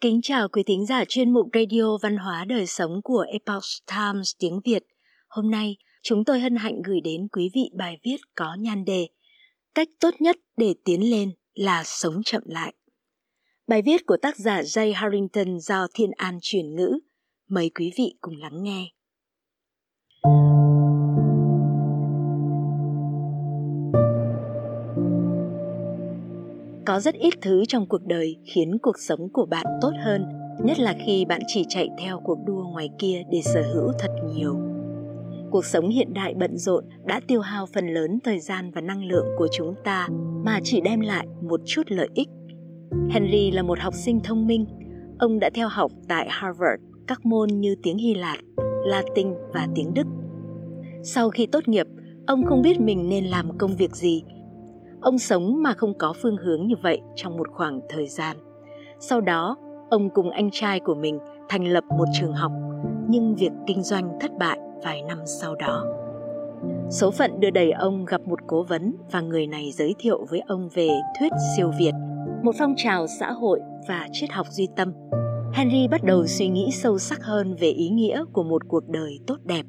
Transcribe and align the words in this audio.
Kính 0.00 0.20
chào 0.22 0.48
quý 0.48 0.62
thính 0.62 0.86
giả 0.86 1.04
chuyên 1.08 1.32
mục 1.32 1.46
Radio 1.54 1.96
Văn 2.02 2.16
hóa 2.16 2.44
Đời 2.44 2.66
Sống 2.66 3.00
của 3.04 3.26
Epoch 3.28 3.64
Times 3.86 4.32
tiếng 4.38 4.60
Việt. 4.64 4.86
Hôm 5.28 5.50
nay, 5.50 5.76
chúng 6.02 6.24
tôi 6.24 6.40
hân 6.40 6.56
hạnh 6.56 6.82
gửi 6.84 7.00
đến 7.00 7.28
quý 7.32 7.50
vị 7.54 7.70
bài 7.74 7.98
viết 8.02 8.16
có 8.34 8.56
nhan 8.60 8.84
đề 8.84 9.08
Cách 9.74 9.88
tốt 10.00 10.14
nhất 10.18 10.36
để 10.56 10.74
tiến 10.84 11.10
lên 11.10 11.32
là 11.54 11.82
sống 11.84 12.22
chậm 12.24 12.42
lại. 12.46 12.74
Bài 13.66 13.82
viết 13.82 14.06
của 14.06 14.16
tác 14.22 14.36
giả 14.36 14.60
Jay 14.60 14.92
Harrington 14.94 15.58
do 15.60 15.86
Thiên 15.94 16.10
An 16.16 16.38
chuyển 16.42 16.76
ngữ. 16.76 16.98
Mời 17.48 17.70
quý 17.74 17.92
vị 17.96 18.14
cùng 18.20 18.36
lắng 18.36 18.62
nghe. 18.62 18.86
Có 26.90 27.00
rất 27.00 27.14
ít 27.14 27.34
thứ 27.42 27.64
trong 27.68 27.86
cuộc 27.86 28.06
đời 28.06 28.36
khiến 28.44 28.78
cuộc 28.82 28.98
sống 28.98 29.28
của 29.32 29.46
bạn 29.46 29.66
tốt 29.80 29.92
hơn, 30.04 30.24
nhất 30.64 30.78
là 30.78 30.94
khi 31.06 31.24
bạn 31.24 31.40
chỉ 31.46 31.64
chạy 31.68 31.88
theo 31.98 32.20
cuộc 32.24 32.38
đua 32.46 32.64
ngoài 32.72 32.88
kia 32.98 33.22
để 33.30 33.40
sở 33.44 33.62
hữu 33.74 33.92
thật 33.98 34.10
nhiều. 34.34 34.56
Cuộc 35.50 35.64
sống 35.64 35.88
hiện 35.88 36.12
đại 36.14 36.34
bận 36.34 36.58
rộn 36.58 36.84
đã 37.04 37.20
tiêu 37.28 37.40
hao 37.40 37.66
phần 37.74 37.86
lớn 37.86 38.18
thời 38.24 38.40
gian 38.40 38.70
và 38.70 38.80
năng 38.80 39.04
lượng 39.04 39.26
của 39.38 39.48
chúng 39.52 39.74
ta 39.84 40.08
mà 40.44 40.60
chỉ 40.62 40.80
đem 40.80 41.00
lại 41.00 41.26
một 41.42 41.60
chút 41.66 41.82
lợi 41.86 42.08
ích. 42.14 42.28
Henry 43.10 43.50
là 43.50 43.62
một 43.62 43.78
học 43.78 43.94
sinh 43.94 44.20
thông 44.24 44.46
minh. 44.46 44.66
Ông 45.18 45.38
đã 45.38 45.50
theo 45.54 45.68
học 45.68 45.92
tại 46.08 46.26
Harvard 46.30 46.82
các 47.06 47.26
môn 47.26 47.48
như 47.48 47.74
tiếng 47.82 47.98
Hy 47.98 48.14
Lạp, 48.14 48.38
Latin 48.84 49.34
và 49.54 49.68
tiếng 49.74 49.94
Đức. 49.94 50.06
Sau 51.02 51.30
khi 51.30 51.46
tốt 51.46 51.68
nghiệp, 51.68 51.86
ông 52.26 52.44
không 52.44 52.62
biết 52.62 52.80
mình 52.80 53.08
nên 53.08 53.24
làm 53.24 53.58
công 53.58 53.76
việc 53.76 53.96
gì 53.96 54.22
Ông 55.00 55.18
sống 55.18 55.62
mà 55.62 55.74
không 55.74 55.94
có 55.98 56.12
phương 56.22 56.36
hướng 56.36 56.66
như 56.66 56.74
vậy 56.82 57.00
trong 57.14 57.36
một 57.36 57.48
khoảng 57.50 57.80
thời 57.88 58.06
gian. 58.06 58.36
Sau 58.98 59.20
đó, 59.20 59.56
ông 59.90 60.10
cùng 60.10 60.30
anh 60.30 60.50
trai 60.52 60.80
của 60.80 60.94
mình 60.94 61.18
thành 61.48 61.64
lập 61.64 61.84
một 61.98 62.04
trường 62.20 62.32
học, 62.32 62.52
nhưng 63.08 63.34
việc 63.34 63.52
kinh 63.66 63.82
doanh 63.82 64.18
thất 64.20 64.30
bại 64.38 64.58
vài 64.84 65.02
năm 65.02 65.18
sau 65.40 65.54
đó. 65.54 65.84
Số 66.90 67.10
phận 67.10 67.40
đưa 67.40 67.50
đẩy 67.50 67.72
ông 67.72 68.04
gặp 68.04 68.20
một 68.20 68.38
cố 68.46 68.62
vấn 68.62 68.94
và 69.12 69.20
người 69.20 69.46
này 69.46 69.70
giới 69.72 69.94
thiệu 69.98 70.26
với 70.30 70.40
ông 70.46 70.68
về 70.74 70.88
thuyết 71.18 71.32
siêu 71.56 71.70
Việt, 71.78 71.92
một 72.42 72.52
phong 72.58 72.74
trào 72.76 73.06
xã 73.20 73.32
hội 73.32 73.60
và 73.88 74.08
triết 74.12 74.30
học 74.30 74.46
duy 74.50 74.68
tâm. 74.76 74.92
Henry 75.52 75.88
bắt 75.88 76.04
đầu 76.04 76.26
suy 76.26 76.48
nghĩ 76.48 76.70
sâu 76.72 76.98
sắc 76.98 77.24
hơn 77.24 77.54
về 77.60 77.68
ý 77.68 77.88
nghĩa 77.88 78.24
của 78.32 78.42
một 78.42 78.62
cuộc 78.68 78.88
đời 78.88 79.18
tốt 79.26 79.36
đẹp 79.44 79.66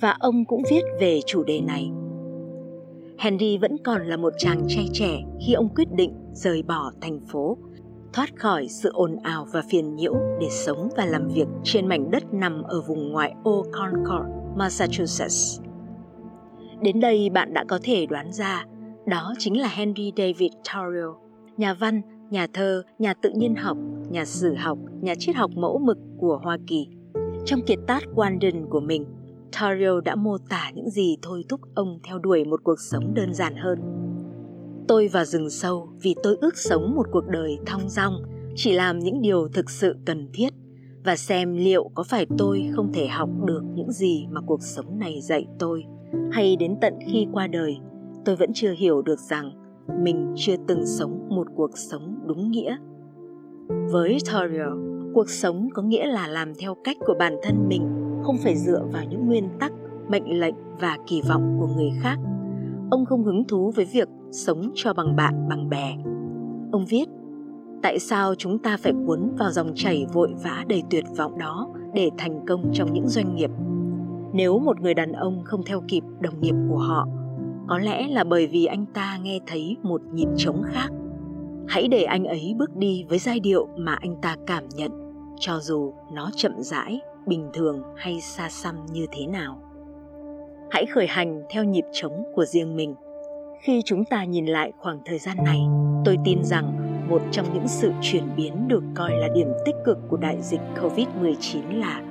và 0.00 0.16
ông 0.20 0.44
cũng 0.44 0.62
viết 0.70 0.82
về 1.00 1.20
chủ 1.26 1.42
đề 1.42 1.60
này 1.60 1.90
Henry 3.18 3.58
vẫn 3.58 3.76
còn 3.84 4.06
là 4.06 4.16
một 4.16 4.32
chàng 4.38 4.66
trai 4.68 4.88
trẻ 4.92 5.22
khi 5.46 5.52
ông 5.52 5.68
quyết 5.74 5.92
định 5.92 6.12
rời 6.32 6.62
bỏ 6.62 6.92
thành 7.00 7.20
phố, 7.20 7.58
thoát 8.12 8.36
khỏi 8.36 8.68
sự 8.68 8.90
ồn 8.92 9.16
ào 9.22 9.46
và 9.52 9.62
phiền 9.70 9.96
nhiễu 9.96 10.14
để 10.40 10.46
sống 10.50 10.88
và 10.96 11.04
làm 11.04 11.28
việc 11.28 11.46
trên 11.62 11.88
mảnh 11.88 12.10
đất 12.10 12.34
nằm 12.34 12.62
ở 12.62 12.80
vùng 12.80 13.12
ngoại 13.12 13.34
ô 13.44 13.64
Concord, 13.72 14.28
Massachusetts. 14.56 15.60
Đến 16.80 17.00
đây 17.00 17.30
bạn 17.30 17.54
đã 17.54 17.64
có 17.68 17.78
thể 17.82 18.06
đoán 18.06 18.32
ra, 18.32 18.64
đó 19.06 19.34
chính 19.38 19.60
là 19.60 19.68
Henry 19.68 20.12
David 20.16 20.52
Thoreau, 20.72 21.20
nhà 21.56 21.74
văn, 21.74 22.02
nhà 22.30 22.46
thơ, 22.52 22.82
nhà 22.98 23.14
tự 23.14 23.30
nhiên 23.34 23.54
học, 23.54 23.76
nhà 24.10 24.24
sử 24.24 24.54
học, 24.54 24.78
nhà 25.00 25.14
triết 25.18 25.36
học 25.36 25.50
mẫu 25.54 25.78
mực 25.78 25.98
của 26.18 26.40
Hoa 26.42 26.58
Kỳ. 26.66 26.88
Trong 27.44 27.60
kiệt 27.66 27.78
tác 27.86 28.02
Walden 28.14 28.68
của 28.68 28.80
mình, 28.80 29.06
Tario 29.60 30.00
đã 30.00 30.14
mô 30.14 30.38
tả 30.38 30.70
những 30.74 30.90
gì 30.90 31.16
thôi 31.22 31.44
thúc 31.48 31.60
ông 31.74 31.98
theo 32.02 32.18
đuổi 32.18 32.44
một 32.44 32.60
cuộc 32.64 32.80
sống 32.80 33.14
đơn 33.14 33.34
giản 33.34 33.56
hơn. 33.56 33.78
Tôi 34.88 35.08
vào 35.08 35.24
rừng 35.24 35.50
sâu 35.50 35.88
vì 36.02 36.14
tôi 36.22 36.36
ước 36.40 36.56
sống 36.56 36.94
một 36.96 37.06
cuộc 37.12 37.26
đời 37.28 37.58
thong 37.66 37.88
dong, 37.88 38.22
chỉ 38.56 38.72
làm 38.72 38.98
những 38.98 39.22
điều 39.22 39.48
thực 39.48 39.70
sự 39.70 39.96
cần 40.06 40.28
thiết 40.32 40.48
và 41.04 41.16
xem 41.16 41.56
liệu 41.56 41.90
có 41.94 42.02
phải 42.02 42.26
tôi 42.38 42.70
không 42.74 42.92
thể 42.92 43.06
học 43.06 43.28
được 43.44 43.62
những 43.74 43.92
gì 43.92 44.26
mà 44.30 44.40
cuộc 44.46 44.62
sống 44.62 44.98
này 44.98 45.20
dạy 45.20 45.46
tôi 45.58 45.84
hay 46.32 46.56
đến 46.56 46.76
tận 46.80 46.94
khi 47.06 47.26
qua 47.32 47.46
đời 47.46 47.76
tôi 48.24 48.36
vẫn 48.36 48.50
chưa 48.54 48.72
hiểu 48.72 49.02
được 49.02 49.18
rằng 49.18 49.52
mình 50.04 50.32
chưa 50.36 50.56
từng 50.68 50.86
sống 50.86 51.28
một 51.28 51.46
cuộc 51.56 51.78
sống 51.78 52.18
đúng 52.26 52.50
nghĩa. 52.50 52.76
Với 53.92 54.18
Tario, 54.32 54.76
cuộc 55.14 55.30
sống 55.30 55.68
có 55.74 55.82
nghĩa 55.82 56.06
là 56.06 56.26
làm 56.26 56.54
theo 56.54 56.76
cách 56.84 56.96
của 57.06 57.14
bản 57.18 57.36
thân 57.42 57.68
mình 57.68 58.03
không 58.24 58.38
phải 58.38 58.56
dựa 58.56 58.82
vào 58.92 59.04
những 59.10 59.26
nguyên 59.26 59.48
tắc, 59.60 59.72
mệnh 60.08 60.40
lệnh 60.40 60.54
và 60.80 60.98
kỳ 61.06 61.22
vọng 61.28 61.56
của 61.60 61.66
người 61.66 61.90
khác. 62.00 62.18
Ông 62.90 63.04
không 63.06 63.24
hứng 63.24 63.44
thú 63.44 63.72
với 63.76 63.84
việc 63.84 64.08
sống 64.30 64.70
cho 64.74 64.92
bằng 64.94 65.16
bạn, 65.16 65.48
bằng 65.48 65.68
bè. 65.68 65.96
Ông 66.72 66.84
viết, 66.88 67.04
tại 67.82 67.98
sao 67.98 68.34
chúng 68.34 68.58
ta 68.58 68.76
phải 68.76 68.92
cuốn 69.06 69.34
vào 69.38 69.50
dòng 69.50 69.72
chảy 69.74 70.06
vội 70.12 70.34
vã 70.44 70.64
đầy 70.68 70.82
tuyệt 70.90 71.04
vọng 71.16 71.38
đó 71.38 71.68
để 71.94 72.10
thành 72.18 72.46
công 72.46 72.70
trong 72.72 72.92
những 72.92 73.08
doanh 73.08 73.36
nghiệp? 73.36 73.50
Nếu 74.32 74.58
một 74.58 74.80
người 74.80 74.94
đàn 74.94 75.12
ông 75.12 75.42
không 75.44 75.62
theo 75.66 75.82
kịp 75.88 76.02
đồng 76.20 76.40
nghiệp 76.40 76.54
của 76.70 76.78
họ, 76.78 77.08
có 77.68 77.78
lẽ 77.78 78.08
là 78.08 78.24
bởi 78.24 78.46
vì 78.46 78.64
anh 78.64 78.86
ta 78.94 79.18
nghe 79.22 79.38
thấy 79.46 79.76
một 79.82 80.02
nhịp 80.12 80.28
trống 80.36 80.62
khác. 80.64 80.88
Hãy 81.68 81.88
để 81.88 82.02
anh 82.04 82.24
ấy 82.24 82.54
bước 82.58 82.76
đi 82.76 83.04
với 83.08 83.18
giai 83.18 83.40
điệu 83.40 83.68
mà 83.76 83.94
anh 83.94 84.16
ta 84.22 84.36
cảm 84.46 84.64
nhận, 84.74 84.90
cho 85.40 85.58
dù 85.60 85.92
nó 86.12 86.30
chậm 86.36 86.52
rãi 86.58 87.00
bình 87.26 87.50
thường 87.52 87.82
hay 87.96 88.20
xa 88.20 88.48
xăm 88.48 88.86
như 88.92 89.06
thế 89.12 89.26
nào. 89.26 89.58
Hãy 90.70 90.86
khởi 90.86 91.06
hành 91.06 91.42
theo 91.50 91.64
nhịp 91.64 91.84
trống 91.92 92.24
của 92.34 92.44
riêng 92.44 92.76
mình. 92.76 92.94
Khi 93.62 93.82
chúng 93.84 94.04
ta 94.04 94.24
nhìn 94.24 94.46
lại 94.46 94.72
khoảng 94.78 95.00
thời 95.04 95.18
gian 95.18 95.36
này, 95.44 95.60
tôi 96.04 96.18
tin 96.24 96.44
rằng 96.44 96.94
một 97.08 97.22
trong 97.30 97.46
những 97.54 97.68
sự 97.68 97.92
chuyển 98.02 98.24
biến 98.36 98.68
được 98.68 98.82
coi 98.94 99.10
là 99.10 99.28
điểm 99.34 99.48
tích 99.64 99.76
cực 99.84 99.98
của 100.08 100.16
đại 100.16 100.36
dịch 100.40 100.60
covid-19 100.82 101.78
là 101.78 102.02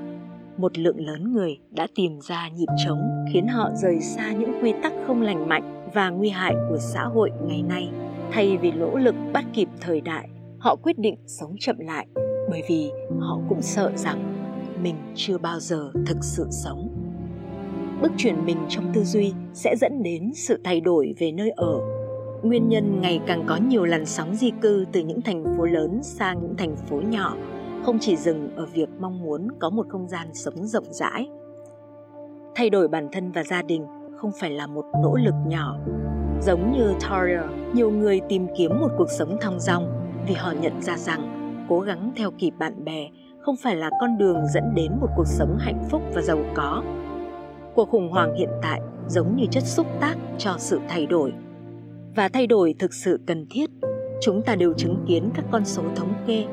một 0.58 0.78
lượng 0.78 1.06
lớn 1.06 1.34
người 1.34 1.58
đã 1.72 1.88
tìm 1.96 2.20
ra 2.22 2.50
nhịp 2.50 2.68
trống 2.86 3.02
khiến 3.34 3.48
họ 3.48 3.70
rời 3.76 4.00
xa 4.02 4.32
những 4.32 4.54
quy 4.62 4.74
tắc 4.84 4.94
không 5.08 5.22
lành 5.22 5.50
mạnh 5.50 5.90
và 5.94 6.10
nguy 6.10 6.30
hại 6.30 6.56
của 6.70 6.78
xã 6.78 7.04
hội 7.04 7.32
ngày 7.48 7.62
nay. 7.62 7.90
Thay 8.32 8.58
vì 8.58 8.72
nỗ 8.72 8.98
lực 8.98 9.16
bắt 9.34 9.46
kịp 9.54 9.70
thời 9.82 10.02
đại, 10.02 10.30
họ 10.60 10.76
quyết 10.84 11.00
định 11.00 11.16
sống 11.28 11.56
chậm 11.60 11.80
lại 11.80 12.08
bởi 12.50 12.62
vì 12.70 12.92
họ 13.20 13.40
cũng 13.50 13.62
sợ 13.62 13.92
rằng 13.96 14.43
mình 14.84 14.96
chưa 15.16 15.38
bao 15.38 15.60
giờ 15.60 15.92
thực 16.06 16.18
sự 16.22 16.48
sống. 16.52 16.90
Bước 18.02 18.12
chuyển 18.18 18.46
mình 18.46 18.58
trong 18.70 18.92
tư 18.94 19.04
duy 19.04 19.34
sẽ 19.54 19.76
dẫn 19.82 20.04
đến 20.04 20.32
sự 20.34 20.60
thay 20.64 20.82
đổi 20.82 21.16
về 21.20 21.32
nơi 21.32 21.50
ở. 21.50 21.80
Nguyên 22.44 22.70
nhân 22.70 23.02
ngày 23.02 23.22
càng 23.28 23.44
có 23.48 23.58
nhiều 23.68 23.86
làn 23.86 24.06
sóng 24.06 24.36
di 24.36 24.52
cư 24.62 24.86
từ 24.92 25.00
những 25.00 25.22
thành 25.22 25.44
phố 25.58 25.66
lớn 25.66 26.00
sang 26.04 26.42
những 26.42 26.56
thành 26.58 26.76
phố 26.76 27.02
nhỏ, 27.02 27.38
không 27.86 27.98
chỉ 28.00 28.16
dừng 28.16 28.56
ở 28.56 28.66
việc 28.66 28.90
mong 29.00 29.24
muốn 29.24 29.48
có 29.60 29.70
một 29.70 29.86
không 29.90 30.08
gian 30.08 30.28
sống 30.34 30.68
rộng 30.68 30.94
rãi. 30.94 31.28
Thay 32.56 32.70
đổi 32.70 32.88
bản 32.88 33.08
thân 33.12 33.32
và 33.32 33.44
gia 33.44 33.62
đình 33.62 33.86
không 34.18 34.32
phải 34.40 34.52
là 34.52 34.68
một 34.68 34.86
nỗ 35.04 35.16
lực 35.16 35.36
nhỏ. 35.48 35.78
Giống 36.42 36.72
như 36.72 36.94
Toria 37.10 37.42
nhiều 37.74 37.92
người 37.92 38.22
tìm 38.30 38.48
kiếm 38.58 38.72
một 38.80 38.90
cuộc 38.98 39.10
sống 39.18 39.38
thong 39.42 39.60
dong 39.60 39.88
vì 40.28 40.34
họ 40.34 40.52
nhận 40.62 40.82
ra 40.82 40.98
rằng 40.98 41.40
cố 41.70 41.80
gắng 41.80 42.12
theo 42.16 42.32
kịp 42.32 42.52
bạn 42.60 42.86
bè 42.86 43.10
không 43.44 43.56
phải 43.56 43.76
là 43.76 43.90
con 44.00 44.18
đường 44.18 44.38
dẫn 44.54 44.64
đến 44.76 44.92
một 45.02 45.08
cuộc 45.16 45.28
sống 45.28 45.58
hạnh 45.60 45.84
phúc 45.90 46.02
và 46.14 46.22
giàu 46.22 46.40
có. 46.56 46.84
Cuộc 47.76 47.90
khủng 47.90 48.10
hoảng 48.10 48.36
hiện 48.36 48.50
tại 48.62 48.82
giống 49.08 49.36
như 49.36 49.46
chất 49.52 49.64
xúc 49.64 49.88
tác 50.00 50.16
cho 50.38 50.56
sự 50.58 50.80
thay 50.88 51.06
đổi. 51.06 51.34
Và 52.16 52.30
thay 52.30 52.48
đổi 52.48 52.76
thực 52.80 52.94
sự 52.94 53.20
cần 53.28 53.46
thiết, 53.50 53.70
chúng 54.22 54.42
ta 54.42 54.56
đều 54.56 54.74
chứng 54.74 55.06
kiến 55.08 55.30
các 55.36 55.46
con 55.52 55.66
số 55.66 55.84
thống 55.96 56.14
kê, 56.28 56.46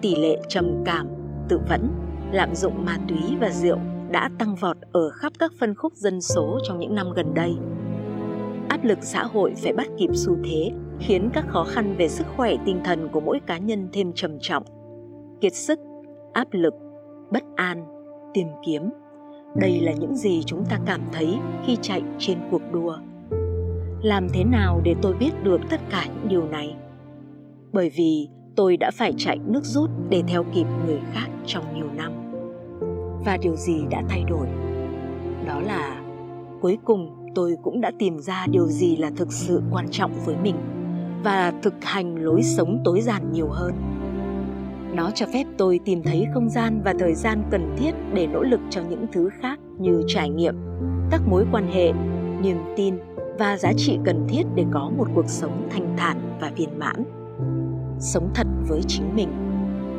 tỷ 0.00 0.14
lệ 0.14 0.40
trầm 0.48 0.82
cảm, 0.84 1.06
tự 1.48 1.60
vẫn, 1.68 1.88
lạm 2.32 2.54
dụng 2.54 2.84
ma 2.84 2.98
túy 3.08 3.36
và 3.40 3.50
rượu 3.50 3.78
đã 4.10 4.30
tăng 4.38 4.54
vọt 4.54 4.76
ở 4.92 5.10
khắp 5.10 5.32
các 5.38 5.52
phân 5.60 5.74
khúc 5.74 5.94
dân 5.94 6.20
số 6.20 6.58
trong 6.62 6.78
những 6.78 6.94
năm 6.94 7.12
gần 7.16 7.34
đây. 7.34 7.54
Áp 8.68 8.84
lực 8.84 8.98
xã 9.02 9.24
hội 9.24 9.54
phải 9.62 9.72
bắt 9.72 9.86
kịp 9.98 10.10
xu 10.14 10.36
thế, 10.44 10.72
khiến 10.98 11.30
các 11.32 11.44
khó 11.48 11.64
khăn 11.64 11.94
về 11.98 12.08
sức 12.08 12.26
khỏe 12.36 12.56
tinh 12.66 12.80
thần 12.84 13.08
của 13.08 13.20
mỗi 13.20 13.40
cá 13.46 13.58
nhân 13.58 13.88
thêm 13.92 14.12
trầm 14.14 14.38
trọng. 14.40 14.64
Kiệt 15.40 15.54
sức 15.54 15.78
áp 16.32 16.48
lực, 16.50 16.74
bất 17.32 17.42
an, 17.56 17.84
tìm 18.34 18.46
kiếm. 18.66 18.90
Đây 19.56 19.80
là 19.80 19.92
những 19.92 20.16
gì 20.16 20.42
chúng 20.42 20.64
ta 20.70 20.78
cảm 20.86 21.00
thấy 21.12 21.38
khi 21.66 21.76
chạy 21.82 22.02
trên 22.18 22.38
cuộc 22.50 22.62
đua. 22.72 22.96
Làm 24.02 24.28
thế 24.32 24.44
nào 24.44 24.80
để 24.84 24.94
tôi 25.02 25.14
biết 25.14 25.30
được 25.42 25.60
tất 25.70 25.80
cả 25.90 26.04
những 26.06 26.28
điều 26.28 26.48
này? 26.48 26.76
Bởi 27.72 27.90
vì 27.96 28.28
tôi 28.56 28.76
đã 28.76 28.90
phải 28.90 29.12
chạy 29.16 29.38
nước 29.46 29.64
rút 29.64 29.90
để 30.08 30.22
theo 30.28 30.44
kịp 30.54 30.66
người 30.86 31.00
khác 31.12 31.28
trong 31.46 31.64
nhiều 31.74 31.88
năm. 31.96 32.12
Và 33.24 33.36
điều 33.42 33.56
gì 33.56 33.84
đã 33.90 34.02
thay 34.08 34.24
đổi? 34.28 34.46
Đó 35.46 35.60
là 35.60 36.02
cuối 36.60 36.78
cùng 36.84 37.30
tôi 37.34 37.56
cũng 37.62 37.80
đã 37.80 37.92
tìm 37.98 38.18
ra 38.18 38.46
điều 38.50 38.66
gì 38.66 38.96
là 38.96 39.10
thực 39.16 39.32
sự 39.32 39.62
quan 39.70 39.86
trọng 39.90 40.12
với 40.24 40.36
mình 40.42 40.56
và 41.24 41.52
thực 41.62 41.74
hành 41.82 42.14
lối 42.24 42.42
sống 42.42 42.82
tối 42.84 43.00
giản 43.00 43.32
nhiều 43.32 43.48
hơn 43.48 43.72
nó 44.94 45.10
cho 45.10 45.26
phép 45.32 45.44
tôi 45.58 45.80
tìm 45.84 46.02
thấy 46.02 46.26
không 46.34 46.50
gian 46.50 46.80
và 46.84 46.94
thời 46.98 47.14
gian 47.14 47.42
cần 47.50 47.74
thiết 47.78 47.94
để 48.14 48.26
nỗ 48.26 48.42
lực 48.42 48.60
cho 48.70 48.82
những 48.90 49.06
thứ 49.12 49.28
khác 49.40 49.58
như 49.78 50.02
trải 50.06 50.30
nghiệm, 50.30 50.54
các 51.10 51.20
mối 51.26 51.44
quan 51.52 51.68
hệ, 51.72 51.92
niềm 52.42 52.56
tin 52.76 52.94
và 53.38 53.56
giá 53.56 53.72
trị 53.76 53.98
cần 54.04 54.26
thiết 54.28 54.42
để 54.54 54.64
có 54.70 54.90
một 54.96 55.08
cuộc 55.14 55.28
sống 55.28 55.68
thanh 55.70 55.94
thản 55.96 56.38
và 56.40 56.50
viên 56.56 56.78
mãn. 56.78 57.04
Sống 57.98 58.30
thật 58.34 58.46
với 58.68 58.80
chính 58.86 59.16
mình. 59.16 59.28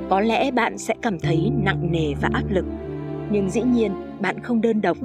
Có 0.09 0.19
lẽ 0.19 0.51
bạn 0.51 0.77
sẽ 0.77 0.93
cảm 1.01 1.19
thấy 1.19 1.51
nặng 1.63 1.91
nề 1.91 2.13
và 2.21 2.29
áp 2.33 2.43
lực, 2.49 2.65
nhưng 3.31 3.49
dĩ 3.49 3.61
nhiên, 3.61 3.91
bạn 4.19 4.39
không 4.39 4.61
đơn 4.61 4.81
độc. 4.81 4.97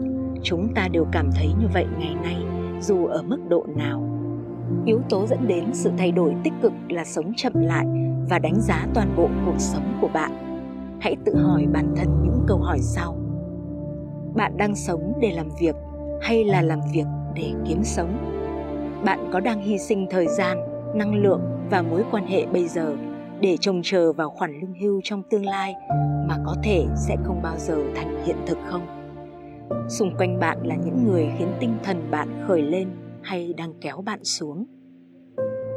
Chúng 0.42 0.74
ta 0.74 0.88
đều 0.88 1.06
cảm 1.12 1.30
thấy 1.34 1.46
như 1.60 1.66
vậy 1.74 1.86
ngày 1.98 2.14
nay, 2.22 2.36
dù 2.80 3.06
ở 3.06 3.22
mức 3.22 3.38
độ 3.48 3.66
nào 3.76 4.15
yếu 4.84 5.00
tố 5.08 5.26
dẫn 5.26 5.48
đến 5.48 5.64
sự 5.72 5.90
thay 5.98 6.12
đổi 6.12 6.34
tích 6.44 6.52
cực 6.62 6.72
là 6.88 7.04
sống 7.04 7.32
chậm 7.36 7.52
lại 7.54 7.86
và 8.30 8.38
đánh 8.38 8.60
giá 8.60 8.86
toàn 8.94 9.14
bộ 9.16 9.28
cuộc 9.46 9.58
sống 9.58 9.98
của 10.00 10.08
bạn. 10.08 10.32
Hãy 11.00 11.16
tự 11.24 11.36
hỏi 11.36 11.66
bản 11.72 11.94
thân 11.96 12.08
những 12.22 12.44
câu 12.46 12.58
hỏi 12.58 12.78
sau. 12.80 13.16
Bạn 14.34 14.56
đang 14.56 14.74
sống 14.74 15.12
để 15.20 15.32
làm 15.32 15.48
việc 15.60 15.74
hay 16.22 16.44
là 16.44 16.62
làm 16.62 16.80
việc 16.92 17.06
để 17.34 17.52
kiếm 17.68 17.84
sống? 17.84 18.32
Bạn 19.04 19.30
có 19.32 19.40
đang 19.40 19.62
hy 19.62 19.78
sinh 19.78 20.06
thời 20.10 20.26
gian, 20.28 20.58
năng 20.94 21.14
lượng 21.14 21.40
và 21.70 21.82
mối 21.82 22.04
quan 22.10 22.26
hệ 22.26 22.46
bây 22.46 22.68
giờ 22.68 22.96
để 23.40 23.56
trông 23.56 23.80
chờ 23.84 24.12
vào 24.12 24.30
khoản 24.30 24.60
lương 24.60 24.74
hưu 24.80 25.00
trong 25.04 25.22
tương 25.30 25.44
lai 25.44 25.74
mà 26.28 26.36
có 26.46 26.54
thể 26.62 26.84
sẽ 26.96 27.16
không 27.24 27.42
bao 27.42 27.56
giờ 27.58 27.76
thành 27.94 28.24
hiện 28.24 28.36
thực 28.46 28.58
không? 28.64 28.86
Xung 29.88 30.16
quanh 30.16 30.40
bạn 30.40 30.58
là 30.62 30.74
những 30.74 31.04
người 31.06 31.28
khiến 31.38 31.48
tinh 31.60 31.74
thần 31.82 32.10
bạn 32.10 32.28
khởi 32.48 32.62
lên 32.62 32.88
hay 33.26 33.54
đang 33.56 33.72
kéo 33.80 34.02
bạn 34.02 34.24
xuống? 34.24 34.64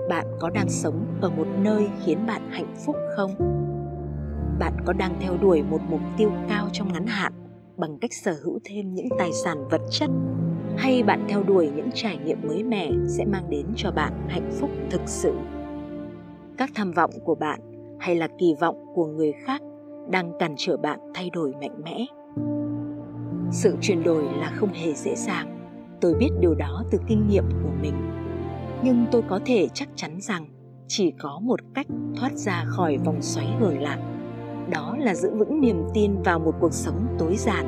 Bạn 0.10 0.25
có 0.40 0.50
đang 0.50 0.69
sống 0.69 1.06
ở 1.22 1.30
một 1.30 1.48
nơi 1.62 1.88
khiến 2.06 2.25
bạn 2.28 2.42
hạnh 2.51 2.74
phúc 2.86 2.96
không? 3.16 3.31
Bạn 4.60 4.74
có 4.86 4.94
đang 4.94 5.18
theo 5.22 5.38
đuổi 5.42 5.63
một 5.63 5.81
mục 5.90 6.01
tiêu 6.18 6.31
cao 6.50 6.68
trong 6.72 6.94
ngắn 6.94 7.06
hạn 7.07 7.34
bằng 7.78 7.98
cách 8.01 8.13
sở 8.13 8.36
hữu 8.44 8.60
thêm 8.63 8.94
những 8.94 9.07
tài 9.19 9.34
sản 9.34 9.68
vật 9.72 9.81
chất? 9.92 10.10
Hay 10.78 11.04
bạn 11.04 11.25
theo 11.30 11.44
đuổi 11.44 11.72
những 11.75 11.90
trải 11.94 12.18
nghiệm 12.18 12.48
mới 12.48 12.63
mẻ 12.63 12.92
sẽ 13.07 13.25
mang 13.25 13.50
đến 13.50 13.66
cho 13.75 13.92
bạn 13.92 14.28
hạnh 14.28 14.50
phúc 14.60 14.69
thực 14.90 15.01
sự? 15.06 15.34
Các 16.57 16.69
tham 16.75 16.92
vọng 16.92 17.12
của 17.25 17.36
bạn 17.36 17.60
hay 18.00 18.16
là 18.16 18.28
kỳ 18.40 18.56
vọng 18.60 18.86
của 18.96 19.06
người 19.06 19.31
khác 19.46 19.62
đang 20.10 20.31
cản 20.40 20.56
trở 20.57 20.78
bạn 20.78 21.00
thay 21.13 21.30
đổi 21.30 21.54
mạnh 21.62 21.81
mẽ? 21.84 22.06
Sự 23.51 23.75
chuyển 23.81 24.04
đổi 24.04 24.24
là 24.24 24.51
không 24.56 24.74
hề 24.74 24.94
dễ 24.94 25.16
dàng 25.16 25.59
tôi 26.01 26.13
biết 26.13 26.30
điều 26.40 26.56
đó 26.56 26.84
từ 26.92 26.98
kinh 27.07 27.28
nghiệm 27.28 27.44
của 27.63 27.72
mình. 27.81 27.94
Nhưng 28.84 29.06
tôi 29.12 29.22
có 29.30 29.40
thể 29.46 29.68
chắc 29.74 29.90
chắn 29.96 30.18
rằng 30.22 30.46
chỉ 30.88 31.12
có 31.12 31.40
một 31.40 31.60
cách 31.74 31.88
thoát 32.16 32.34
ra 32.34 32.66
khỏi 32.68 32.98
vòng 32.98 33.22
xoáy 33.22 33.48
hưởng 33.60 33.81
lạc 33.81 34.00
đó 34.72 34.96
là 35.00 35.16
giữ 35.16 35.36
vững 35.36 35.62
niềm 35.62 35.84
tin 35.94 36.22
vào 36.22 36.40
một 36.40 36.56
cuộc 36.60 36.74
sống 36.74 37.07
tối 37.19 37.36
giản, 37.36 37.66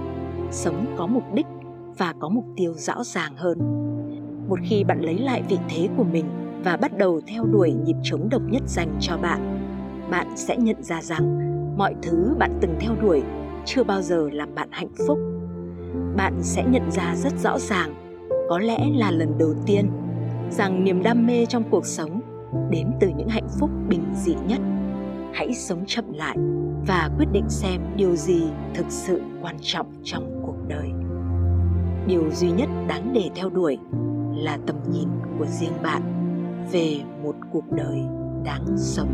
sống 0.51 0.85
có 0.97 1.07
mục 1.07 1.33
đích 1.33 1.47
và 1.97 2.13
có 2.19 2.29
mục 2.29 2.45
tiêu 2.55 2.73
rõ 2.73 3.03
ràng 3.03 3.33
hơn. 3.35 3.57
Một 4.47 4.59
khi 4.63 4.83
bạn 4.83 5.01
lấy 5.01 5.19
lại 5.19 5.43
vị 5.49 5.57
thế 5.69 5.89
của 5.97 6.03
mình 6.03 6.25
và 6.63 6.77
bắt 6.77 6.97
đầu 6.97 7.21
theo 7.27 7.45
đuổi 7.45 7.73
nhịp 7.73 7.95
chống 8.03 8.29
độc 8.29 8.41
nhất 8.49 8.61
dành 8.65 8.97
cho 8.99 9.17
bạn 9.17 9.61
bạn 10.11 10.27
sẽ 10.35 10.57
nhận 10.57 10.83
ra 10.83 11.01
rằng 11.01 11.37
mọi 11.77 11.95
thứ 12.01 12.35
bạn 12.39 12.57
từng 12.61 12.75
theo 12.79 12.95
đuổi 13.01 13.21
chưa 13.65 13.83
bao 13.83 14.01
giờ 14.01 14.29
làm 14.33 14.55
bạn 14.55 14.67
hạnh 14.71 14.91
phúc. 15.07 15.19
Bạn 16.15 16.33
sẽ 16.41 16.63
nhận 16.69 16.91
ra 16.91 17.15
rất 17.15 17.33
rõ 17.43 17.59
ràng 17.59 18.10
có 18.51 18.59
lẽ 18.59 18.77
là 18.95 19.11
lần 19.11 19.37
đầu 19.37 19.53
tiên 19.65 19.91
rằng 20.49 20.83
niềm 20.83 21.03
đam 21.03 21.27
mê 21.27 21.45
trong 21.45 21.63
cuộc 21.69 21.85
sống 21.85 22.21
đến 22.69 22.91
từ 22.99 23.07
những 23.17 23.29
hạnh 23.29 23.47
phúc 23.59 23.69
bình 23.89 24.03
dị 24.15 24.35
nhất. 24.47 24.59
Hãy 25.33 25.53
sống 25.53 25.83
chậm 25.87 26.13
lại 26.13 26.37
và 26.87 27.09
quyết 27.17 27.25
định 27.31 27.49
xem 27.49 27.81
điều 27.95 28.15
gì 28.15 28.43
thực 28.73 28.85
sự 28.89 29.21
quan 29.41 29.55
trọng 29.61 29.85
trong 30.03 30.41
cuộc 30.45 30.55
đời. 30.67 30.89
Điều 32.07 32.31
duy 32.31 32.51
nhất 32.51 32.69
đáng 32.87 33.13
để 33.13 33.29
theo 33.35 33.49
đuổi 33.49 33.77
là 34.35 34.57
tầm 34.67 34.75
nhìn 34.91 35.07
của 35.39 35.45
riêng 35.45 35.81
bạn 35.83 36.01
về 36.71 36.97
một 37.23 37.35
cuộc 37.51 37.71
đời 37.71 37.99
đáng 38.45 38.65
sống. 38.77 39.09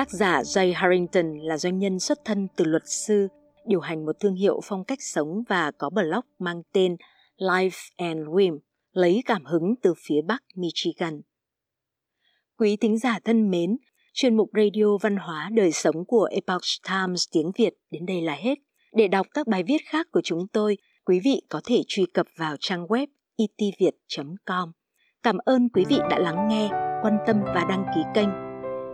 Tác 0.00 0.10
giả 0.10 0.42
Jay 0.42 0.72
Harrington 0.74 1.38
là 1.38 1.56
doanh 1.56 1.78
nhân 1.78 1.98
xuất 1.98 2.18
thân 2.24 2.48
từ 2.56 2.64
luật 2.64 2.82
sư, 2.86 3.28
điều 3.66 3.80
hành 3.80 4.06
một 4.06 4.12
thương 4.20 4.34
hiệu 4.34 4.60
phong 4.64 4.84
cách 4.84 4.98
sống 5.02 5.42
và 5.48 5.70
có 5.78 5.90
blog 5.90 6.24
mang 6.38 6.62
tên 6.72 6.96
Life 7.38 7.90
and 7.96 8.18
Whim, 8.18 8.58
lấy 8.92 9.22
cảm 9.26 9.44
hứng 9.44 9.74
từ 9.82 9.94
phía 10.06 10.22
Bắc 10.26 10.42
Michigan. 10.54 11.20
Quý 12.58 12.76
thính 12.76 12.98
giả 12.98 13.18
thân 13.24 13.50
mến, 13.50 13.76
chuyên 14.12 14.36
mục 14.36 14.50
radio 14.56 14.96
văn 15.02 15.16
hóa 15.16 15.50
đời 15.52 15.72
sống 15.72 16.04
của 16.06 16.28
Epoch 16.30 16.62
Times 16.88 17.24
tiếng 17.32 17.50
Việt 17.58 17.74
đến 17.90 18.06
đây 18.06 18.22
là 18.22 18.34
hết. 18.34 18.58
Để 18.92 19.08
đọc 19.08 19.26
các 19.34 19.46
bài 19.46 19.62
viết 19.62 19.82
khác 19.86 20.06
của 20.12 20.20
chúng 20.24 20.46
tôi, 20.52 20.76
quý 21.04 21.20
vị 21.24 21.42
có 21.48 21.60
thể 21.64 21.82
truy 21.88 22.06
cập 22.14 22.26
vào 22.36 22.56
trang 22.60 22.86
web 22.86 23.06
e 23.36 23.44
itviet.com. 23.58 24.72
Cảm 25.22 25.38
ơn 25.38 25.68
quý 25.68 25.84
vị 25.88 25.98
đã 26.10 26.18
lắng 26.18 26.48
nghe, 26.48 26.68
quan 27.02 27.18
tâm 27.26 27.36
và 27.44 27.66
đăng 27.68 27.84
ký 27.94 28.00
kênh 28.14 28.49